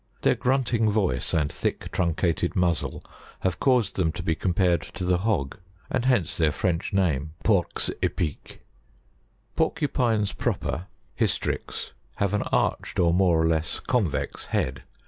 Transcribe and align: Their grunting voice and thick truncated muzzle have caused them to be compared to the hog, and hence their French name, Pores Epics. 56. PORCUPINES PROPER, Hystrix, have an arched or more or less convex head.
Their 0.23 0.33
grunting 0.33 0.89
voice 0.89 1.31
and 1.31 1.53
thick 1.53 1.91
truncated 1.91 2.55
muzzle 2.55 3.03
have 3.41 3.59
caused 3.59 3.97
them 3.97 4.11
to 4.13 4.23
be 4.23 4.33
compared 4.33 4.81
to 4.81 5.05
the 5.05 5.19
hog, 5.19 5.59
and 5.91 6.05
hence 6.05 6.35
their 6.35 6.51
French 6.51 6.91
name, 6.91 7.33
Pores 7.43 7.91
Epics. 8.01 8.55
56. 8.55 8.61
PORCUPINES 9.55 10.33
PROPER, 10.33 10.87
Hystrix, 11.19 11.91
have 12.15 12.33
an 12.33 12.41
arched 12.51 12.97
or 12.97 13.13
more 13.13 13.39
or 13.39 13.47
less 13.47 13.79
convex 13.79 14.45
head. 14.45 14.81